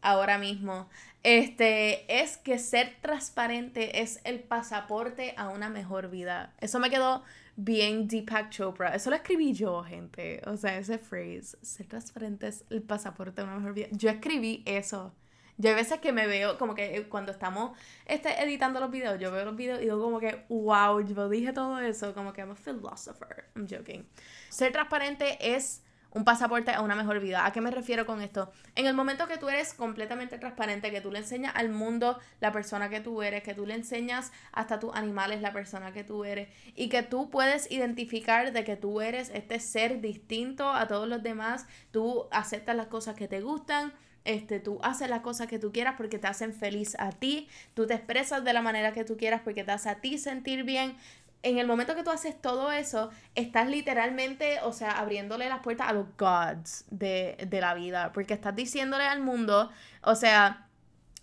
ahora 0.00 0.38
mismo, 0.38 0.88
este, 1.22 2.22
es 2.22 2.38
que 2.38 2.58
ser 2.58 2.96
transparente 3.02 4.00
es 4.00 4.20
el 4.24 4.40
pasaporte 4.40 5.34
a 5.36 5.50
una 5.50 5.68
mejor 5.68 6.08
vida. 6.08 6.54
Eso 6.58 6.78
me 6.78 6.88
quedó 6.88 7.22
bien 7.56 8.08
Deepak 8.08 8.48
Chopra. 8.48 8.94
Eso 8.94 9.10
lo 9.10 9.16
escribí 9.16 9.52
yo, 9.52 9.82
gente. 9.84 10.40
O 10.46 10.56
sea, 10.56 10.78
ese 10.78 10.96
phrase, 10.96 11.58
ser 11.60 11.86
transparente 11.86 12.48
es 12.48 12.64
el 12.70 12.80
pasaporte 12.80 13.42
a 13.42 13.44
una 13.44 13.56
mejor 13.56 13.74
vida. 13.74 13.88
Yo 13.90 14.08
escribí 14.08 14.62
eso. 14.64 15.12
Yo 15.58 15.70
hay 15.70 15.74
veces 15.74 15.98
que 16.00 16.12
me 16.12 16.26
veo, 16.26 16.56
como 16.56 16.74
que 16.74 16.96
eh, 16.96 17.08
cuando 17.08 17.32
estamos 17.32 17.76
este, 18.06 18.42
editando 18.42 18.78
los 18.80 18.90
videos, 18.90 19.18
yo 19.18 19.32
veo 19.32 19.44
los 19.44 19.56
videos 19.56 19.80
y 19.80 19.84
digo 19.84 20.00
como 20.00 20.20
que, 20.20 20.44
wow, 20.48 21.00
yo 21.00 21.28
dije 21.28 21.52
todo 21.52 21.80
eso, 21.80 22.14
como 22.14 22.32
que 22.32 22.40
I'm 22.40 22.52
a 22.52 22.54
philosopher. 22.54 23.44
I'm 23.56 23.66
joking. 23.68 24.08
Ser 24.48 24.72
transparente 24.72 25.36
es 25.54 25.82
un 26.12 26.24
pasaporte 26.24 26.70
a 26.70 26.80
una 26.80 26.94
mejor 26.94 27.20
vida. 27.20 27.44
¿A 27.44 27.52
qué 27.52 27.60
me 27.60 27.70
refiero 27.70 28.06
con 28.06 28.22
esto? 28.22 28.50
En 28.74 28.86
el 28.86 28.94
momento 28.94 29.28
que 29.28 29.36
tú 29.36 29.48
eres 29.48 29.74
completamente 29.74 30.38
transparente, 30.38 30.90
que 30.90 31.00
tú 31.00 31.10
le 31.10 31.18
enseñas 31.18 31.52
al 31.54 31.68
mundo 31.68 32.18
la 32.40 32.52
persona 32.52 32.88
que 32.88 33.00
tú 33.00 33.22
eres, 33.22 33.42
que 33.42 33.54
tú 33.54 33.66
le 33.66 33.74
enseñas 33.74 34.32
hasta 34.52 34.80
tus 34.80 34.94
animales 34.94 35.42
la 35.42 35.52
persona 35.52 35.92
que 35.92 36.04
tú 36.04 36.24
eres 36.24 36.48
y 36.74 36.88
que 36.88 37.02
tú 37.02 37.30
puedes 37.30 37.70
identificar 37.70 38.52
de 38.52 38.64
que 38.64 38.76
tú 38.76 39.00
eres 39.00 39.30
este 39.34 39.60
ser 39.60 40.00
distinto 40.00 40.70
a 40.70 40.88
todos 40.88 41.08
los 41.08 41.22
demás, 41.22 41.66
tú 41.90 42.26
aceptas 42.30 42.76
las 42.76 42.86
cosas 42.86 43.14
que 43.14 43.28
te 43.28 43.40
gustan, 43.40 43.92
este, 44.24 44.60
tú 44.60 44.78
haces 44.82 45.08
las 45.08 45.20
cosas 45.20 45.46
que 45.46 45.58
tú 45.58 45.72
quieras 45.72 45.94
porque 45.96 46.18
te 46.18 46.26
hacen 46.26 46.52
feliz 46.52 46.96
a 46.98 47.12
ti, 47.12 47.48
tú 47.74 47.86
te 47.86 47.94
expresas 47.94 48.44
de 48.44 48.52
la 48.52 48.60
manera 48.60 48.92
que 48.92 49.04
tú 49.04 49.16
quieras 49.16 49.40
porque 49.42 49.64
te 49.64 49.72
hace 49.72 49.88
a 49.88 50.00
ti 50.00 50.18
sentir 50.18 50.64
bien. 50.64 50.96
En 51.42 51.58
el 51.58 51.66
momento 51.66 51.94
que 51.94 52.02
tú 52.02 52.10
haces 52.10 52.40
todo 52.40 52.72
eso, 52.72 53.10
estás 53.34 53.68
literalmente, 53.68 54.58
o 54.62 54.72
sea, 54.72 54.98
abriéndole 54.98 55.48
las 55.48 55.60
puertas 55.60 55.88
a 55.88 55.92
los 55.92 56.06
gods 56.18 56.84
de, 56.90 57.36
de 57.48 57.60
la 57.60 57.74
vida, 57.74 58.12
porque 58.12 58.34
estás 58.34 58.56
diciéndole 58.56 59.04
al 59.04 59.20
mundo, 59.20 59.70
o 60.02 60.14
sea, 60.16 60.68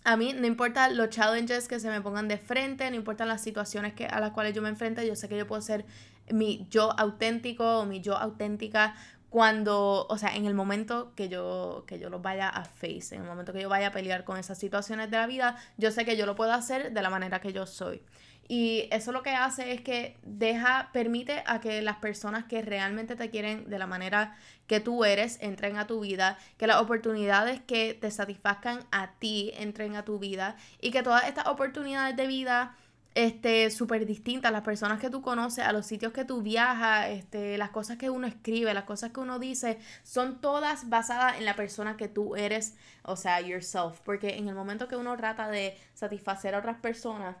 a 0.04 0.16
mí 0.16 0.32
no 0.32 0.46
importa 0.46 0.88
los 0.88 1.10
challenges 1.10 1.66
que 1.66 1.80
se 1.80 1.90
me 1.90 2.00
pongan 2.00 2.28
de 2.28 2.38
frente, 2.38 2.88
no 2.90 2.96
importan 2.96 3.26
las 3.26 3.42
situaciones 3.42 3.92
que, 3.92 4.06
a 4.06 4.20
las 4.20 4.30
cuales 4.30 4.54
yo 4.54 4.62
me 4.62 4.68
enfrente, 4.68 5.04
yo 5.06 5.16
sé 5.16 5.28
que 5.28 5.36
yo 5.36 5.48
puedo 5.48 5.60
ser 5.60 5.84
mi 6.30 6.66
yo 6.70 6.98
auténtico 6.98 7.80
o 7.80 7.86
mi 7.86 8.00
yo 8.00 8.16
auténtica 8.16 8.94
cuando, 9.30 10.06
o 10.08 10.16
sea, 10.16 10.36
en 10.36 10.46
el 10.46 10.54
momento 10.54 11.12
que 11.16 11.28
yo, 11.28 11.84
que 11.86 11.98
yo 11.98 12.08
los 12.08 12.22
vaya 12.22 12.48
a 12.48 12.64
face, 12.64 13.16
en 13.16 13.22
el 13.22 13.26
momento 13.26 13.52
que 13.52 13.60
yo 13.60 13.68
vaya 13.68 13.88
a 13.88 13.90
pelear 13.90 14.24
con 14.24 14.38
esas 14.38 14.58
situaciones 14.58 15.10
de 15.10 15.16
la 15.16 15.26
vida, 15.26 15.56
yo 15.76 15.90
sé 15.90 16.04
que 16.04 16.16
yo 16.16 16.24
lo 16.24 16.36
puedo 16.36 16.52
hacer 16.52 16.92
de 16.92 17.02
la 17.02 17.10
manera 17.10 17.40
que 17.40 17.52
yo 17.52 17.66
soy. 17.66 18.00
Y 18.48 18.88
eso 18.92 19.12
lo 19.12 19.22
que 19.22 19.30
hace 19.30 19.72
es 19.72 19.80
que 19.80 20.16
deja, 20.22 20.90
permite 20.92 21.42
a 21.46 21.60
que 21.60 21.82
las 21.82 21.96
personas 21.96 22.44
que 22.44 22.62
realmente 22.62 23.16
te 23.16 23.30
quieren 23.30 23.68
de 23.68 23.78
la 23.78 23.86
manera 23.86 24.36
que 24.66 24.80
tú 24.80 25.04
eres 25.04 25.38
entren 25.40 25.76
a 25.76 25.86
tu 25.86 26.00
vida, 26.00 26.38
que 26.56 26.66
las 26.66 26.80
oportunidades 26.80 27.60
que 27.60 27.94
te 27.94 28.10
satisfazcan 28.10 28.80
a 28.92 29.12
ti 29.18 29.52
entren 29.56 29.96
a 29.96 30.04
tu 30.04 30.18
vida 30.18 30.56
y 30.80 30.90
que 30.90 31.02
todas 31.02 31.26
estas 31.26 31.46
oportunidades 31.46 32.16
de 32.16 32.26
vida 32.26 32.76
este, 33.16 33.70
súper 33.70 34.04
distintas, 34.04 34.52
las 34.52 34.60
personas 34.60 35.00
que 35.00 35.08
tú 35.08 35.22
conoces, 35.22 35.64
a 35.64 35.72
los 35.72 35.86
sitios 35.86 36.12
que 36.12 36.26
tú 36.26 36.42
viajas, 36.42 37.08
este, 37.08 37.56
las 37.56 37.70
cosas 37.70 37.96
que 37.96 38.10
uno 38.10 38.26
escribe, 38.26 38.74
las 38.74 38.84
cosas 38.84 39.10
que 39.10 39.20
uno 39.20 39.38
dice, 39.38 39.78
son 40.02 40.38
todas 40.42 40.90
basadas 40.90 41.38
en 41.38 41.46
la 41.46 41.56
persona 41.56 41.96
que 41.96 42.08
tú 42.08 42.36
eres, 42.36 42.76
o 43.02 43.16
sea, 43.16 43.40
yourself, 43.40 44.00
porque 44.04 44.36
en 44.36 44.48
el 44.48 44.54
momento 44.54 44.86
que 44.86 44.96
uno 44.96 45.16
trata 45.16 45.48
de 45.48 45.78
satisfacer 45.94 46.54
a 46.54 46.58
otras 46.58 46.76
personas, 46.76 47.36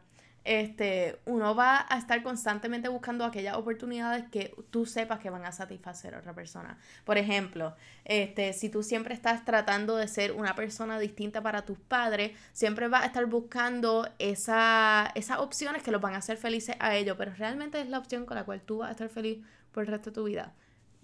este, 0.46 1.18
uno 1.24 1.54
va 1.54 1.84
a 1.88 1.98
estar 1.98 2.22
constantemente 2.22 2.88
buscando 2.88 3.24
aquellas 3.24 3.56
oportunidades 3.56 4.28
que 4.30 4.54
tú 4.70 4.86
sepas 4.86 5.18
que 5.18 5.28
van 5.28 5.44
a 5.44 5.52
satisfacer 5.52 6.14
a 6.14 6.18
otra 6.18 6.34
persona. 6.34 6.78
Por 7.04 7.18
ejemplo, 7.18 7.74
este, 8.04 8.52
si 8.52 8.68
tú 8.68 8.82
siempre 8.82 9.12
estás 9.12 9.44
tratando 9.44 9.96
de 9.96 10.06
ser 10.06 10.32
una 10.32 10.54
persona 10.54 10.98
distinta 10.98 11.42
para 11.42 11.64
tus 11.64 11.78
padres, 11.78 12.32
siempre 12.52 12.88
vas 12.88 13.02
a 13.02 13.06
estar 13.06 13.26
buscando 13.26 14.08
esa, 14.18 15.10
esas 15.14 15.38
opciones 15.38 15.82
que 15.82 15.90
los 15.90 16.00
van 16.00 16.14
a 16.14 16.18
hacer 16.18 16.36
felices 16.36 16.76
a 16.78 16.94
ellos, 16.94 17.16
pero 17.18 17.32
realmente 17.34 17.80
es 17.80 17.88
la 17.88 17.98
opción 17.98 18.24
con 18.24 18.36
la 18.36 18.44
cual 18.44 18.60
tú 18.60 18.78
vas 18.78 18.88
a 18.88 18.92
estar 18.92 19.08
feliz 19.08 19.44
por 19.72 19.82
el 19.82 19.88
resto 19.88 20.10
de 20.10 20.14
tu 20.14 20.24
vida. 20.24 20.54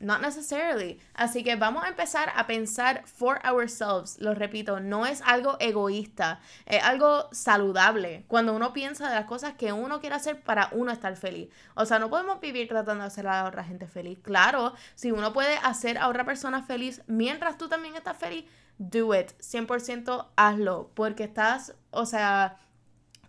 Not 0.02 0.20
necessarily. 0.20 0.98
Así 1.14 1.44
que 1.44 1.54
vamos 1.54 1.84
a 1.84 1.88
empezar 1.88 2.32
a 2.34 2.48
pensar 2.48 3.04
for 3.06 3.38
ourselves. 3.46 4.18
Lo 4.18 4.34
repito, 4.34 4.80
no 4.80 5.06
es 5.06 5.22
algo 5.22 5.56
egoísta, 5.60 6.40
es 6.66 6.82
algo 6.82 7.28
saludable. 7.30 8.24
Cuando 8.26 8.52
uno 8.52 8.72
piensa 8.72 9.08
de 9.08 9.14
las 9.14 9.26
cosas 9.26 9.54
que 9.54 9.72
uno 9.72 10.00
quiere 10.00 10.16
hacer 10.16 10.42
para 10.42 10.70
uno 10.72 10.90
estar 10.90 11.14
feliz. 11.16 11.50
O 11.76 11.86
sea, 11.86 12.00
no 12.00 12.10
podemos 12.10 12.40
vivir 12.40 12.66
tratando 12.66 13.02
de 13.02 13.06
hacer 13.06 13.28
a 13.28 13.44
otra 13.44 13.62
gente 13.62 13.86
feliz. 13.86 14.18
Claro, 14.22 14.74
si 14.96 15.12
uno 15.12 15.32
puede 15.32 15.56
hacer 15.58 15.98
a 15.98 16.08
otra 16.08 16.24
persona 16.24 16.64
feliz 16.64 17.00
mientras 17.06 17.56
tú 17.56 17.68
también 17.68 17.94
estás 17.94 18.16
feliz, 18.16 18.44
do 18.78 19.14
it. 19.14 19.30
100% 19.38 20.30
hazlo. 20.34 20.90
Porque 20.94 21.22
estás, 21.22 21.76
o 21.92 22.06
sea, 22.06 22.58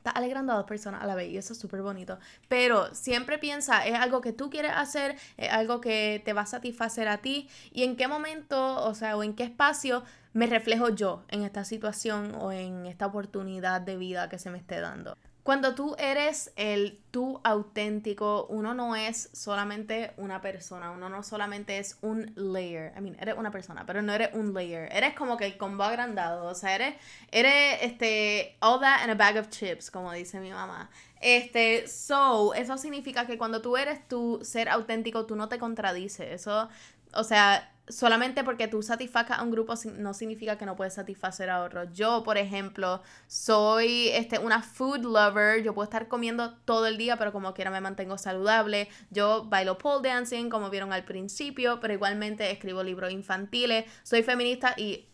estás 0.03 0.17
alegrando 0.17 0.51
a 0.51 0.57
dos 0.57 0.65
personas 0.65 1.01
a 1.01 1.07
la 1.07 1.15
vez 1.15 1.31
y 1.31 1.37
eso 1.37 1.53
es 1.53 1.59
súper 1.59 1.81
bonito. 1.81 2.19
Pero 2.49 2.93
siempre 2.93 3.37
piensa, 3.37 3.87
es 3.87 3.95
algo 3.95 4.19
que 4.19 4.33
tú 4.33 4.49
quieres 4.49 4.73
hacer, 4.75 5.15
es 5.37 5.49
algo 5.49 5.79
que 5.79 6.21
te 6.25 6.33
va 6.33 6.41
a 6.41 6.45
satisfacer 6.45 7.07
a 7.07 7.19
ti 7.19 7.47
y 7.71 7.83
en 7.83 7.95
qué 7.95 8.09
momento, 8.09 8.83
o 8.83 8.93
sea, 8.95 9.15
o 9.15 9.23
en 9.23 9.33
qué 9.33 9.43
espacio 9.43 10.03
me 10.33 10.47
reflejo 10.47 10.89
yo 10.89 11.23
en 11.29 11.43
esta 11.43 11.63
situación 11.63 12.35
o 12.35 12.51
en 12.51 12.85
esta 12.85 13.05
oportunidad 13.05 13.79
de 13.79 13.95
vida 13.95 14.27
que 14.27 14.39
se 14.39 14.49
me 14.49 14.57
esté 14.57 14.81
dando. 14.81 15.15
Cuando 15.43 15.75
tú 15.75 15.93
eres 15.99 16.53
el 16.55 17.01
tú 17.11 17.41
auténtico, 17.43 18.45
uno 18.47 18.73
no 18.73 18.95
es 18.95 19.29
solamente 19.33 20.13
una 20.15 20.39
persona, 20.39 20.91
uno 20.91 21.09
no 21.09 21.21
solamente 21.21 21.79
es 21.79 21.97
un 22.01 22.31
layer. 22.37 22.93
I 22.97 23.01
mean, 23.01 23.17
eres 23.19 23.35
una 23.37 23.51
persona, 23.51 23.85
pero 23.85 24.01
no 24.01 24.13
eres 24.13 24.29
un 24.33 24.53
layer. 24.53 24.87
Eres 24.93 25.13
como 25.15 25.35
que 25.35 25.45
el 25.45 25.57
combo 25.57 25.83
agrandado, 25.83 26.45
o 26.45 26.55
sea, 26.55 26.75
eres, 26.75 26.95
eres 27.29 27.79
este, 27.81 28.55
all 28.61 28.79
that 28.79 29.03
in 29.03 29.09
a 29.09 29.15
bag 29.15 29.37
of 29.37 29.49
chips, 29.49 29.91
como 29.91 30.13
dice 30.13 30.39
mi 30.39 30.51
mamá. 30.51 30.89
Este, 31.19 31.89
so, 31.89 32.53
eso 32.53 32.77
significa 32.77 33.27
que 33.27 33.37
cuando 33.37 33.61
tú 33.61 33.75
eres 33.75 34.07
tu 34.07 34.39
ser 34.43 34.69
auténtico, 34.69 35.25
tú 35.25 35.35
no 35.35 35.49
te 35.49 35.59
contradices. 35.59 36.31
Eso, 36.31 36.69
o 37.13 37.23
sea, 37.25 37.72
solamente 37.87 38.43
porque 38.43 38.67
tú 38.67 38.81
satisfacas 38.81 39.39
a 39.39 39.43
un 39.43 39.51
grupo 39.51 39.73
no 39.97 40.13
significa 40.13 40.57
que 40.57 40.65
no 40.65 40.75
puedes 40.75 40.93
satisfacer 40.93 41.49
a 41.49 41.63
otro. 41.63 41.83
Yo, 41.91 42.23
por 42.23 42.37
ejemplo, 42.37 43.01
soy 43.27 44.09
este, 44.09 44.39
una 44.39 44.61
food 44.61 45.03
lover. 45.03 45.63
Yo 45.63 45.73
puedo 45.73 45.83
estar 45.83 46.07
comiendo 46.07 46.53
todo 46.65 46.87
el 46.87 46.97
día, 46.97 47.17
pero 47.17 47.31
como 47.33 47.53
quiera 47.53 47.71
me 47.71 47.81
mantengo 47.81 48.17
saludable. 48.17 48.87
Yo 49.09 49.45
bailo 49.45 49.77
pole 49.77 50.07
dancing, 50.07 50.49
como 50.49 50.69
vieron 50.69 50.93
al 50.93 51.03
principio, 51.03 51.79
pero 51.79 51.93
igualmente 51.93 52.49
escribo 52.51 52.83
libros 52.83 53.11
infantiles. 53.11 53.85
Soy 54.03 54.23
feminista 54.23 54.73
y 54.77 55.07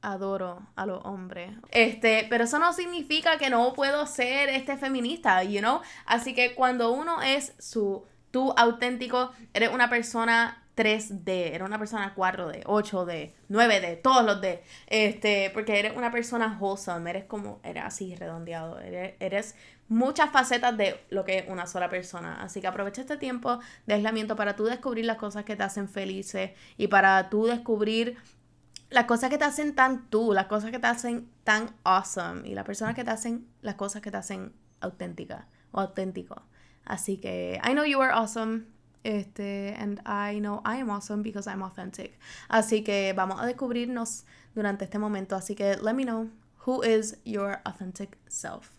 adoro 0.00 0.68
a 0.76 0.86
los 0.86 1.04
hombres. 1.04 1.50
Este, 1.70 2.26
pero 2.30 2.44
eso 2.44 2.58
no 2.58 2.72
significa 2.72 3.38
que 3.38 3.50
no 3.50 3.72
puedo 3.72 4.06
ser 4.06 4.50
este 4.50 4.76
feminista, 4.76 5.42
you 5.42 5.60
know? 5.60 5.80
Así 6.06 6.34
que 6.34 6.54
cuando 6.54 6.92
uno 6.92 7.22
es 7.22 7.54
su 7.58 8.04
tú 8.30 8.52
auténtico, 8.56 9.32
eres 9.54 9.70
una 9.72 9.88
persona 9.88 10.63
3D, 10.76 11.54
era 11.54 11.64
una 11.64 11.78
persona 11.78 12.14
4D, 12.14 12.64
8D, 12.64 13.32
9D, 13.48 14.02
todos 14.02 14.24
los 14.24 14.40
D. 14.40 14.62
Este, 14.86 15.50
porque 15.50 15.78
eres 15.78 15.96
una 15.96 16.10
persona 16.10 16.58
wholesome, 16.60 17.10
eres 17.10 17.24
como, 17.24 17.60
eres 17.62 17.84
así 17.84 18.14
redondeado, 18.16 18.78
eres, 18.80 19.54
muchas 19.86 20.30
facetas 20.30 20.76
de 20.76 20.98
lo 21.10 21.24
que 21.24 21.38
es 21.38 21.48
una 21.48 21.66
sola 21.66 21.88
persona. 21.90 22.42
Así 22.42 22.60
que 22.60 22.66
aprovecha 22.66 23.02
este 23.02 23.16
tiempo 23.16 23.60
de 23.86 23.94
aislamiento 23.94 24.34
para 24.34 24.56
tú 24.56 24.64
descubrir 24.64 25.04
las 25.04 25.18
cosas 25.18 25.44
que 25.44 25.56
te 25.56 25.62
hacen 25.62 25.88
felices 25.88 26.52
y 26.76 26.88
para 26.88 27.28
tú 27.28 27.46
descubrir 27.46 28.16
las 28.90 29.04
cosas 29.04 29.30
que 29.30 29.38
te 29.38 29.44
hacen 29.44 29.74
tan 29.74 30.08
tú, 30.08 30.32
las 30.32 30.46
cosas 30.46 30.70
que 30.70 30.78
te 30.78 30.86
hacen 30.86 31.28
tan 31.44 31.74
awesome 31.84 32.48
y 32.48 32.54
las 32.54 32.64
personas 32.64 32.94
que 32.94 33.04
te 33.04 33.10
hacen 33.10 33.46
las 33.60 33.74
cosas 33.74 34.02
que 34.02 34.10
te 34.10 34.16
hacen 34.16 34.54
auténtica 34.80 35.48
o 35.72 35.80
auténtico. 35.80 36.42
Así 36.84 37.18
que 37.18 37.60
I 37.64 37.72
know 37.72 37.84
you 37.84 38.00
are 38.00 38.12
awesome. 38.12 38.73
Este, 39.04 39.74
and 39.78 40.00
I 40.06 40.40
know 40.40 40.62
I 40.64 40.76
am 40.78 40.90
awesome 40.90 41.22
because 41.22 41.46
I'm 41.46 41.62
authentic. 41.62 42.18
Así 42.48 42.82
que 42.82 43.12
vamos 43.14 43.38
a 43.40 43.46
descubrirnos 43.46 44.24
durante 44.54 44.84
este 44.84 44.98
momento. 44.98 45.36
Así 45.36 45.54
que 45.54 45.76
let 45.76 45.94
me 45.94 46.04
know 46.04 46.30
who 46.66 46.82
is 46.82 47.16
your 47.24 47.60
authentic 47.66 48.16
self. 48.28 48.72